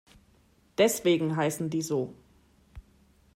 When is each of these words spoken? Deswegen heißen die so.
Deswegen 0.79 1.35
heißen 1.37 1.69
die 1.69 1.83
so. 1.83 2.15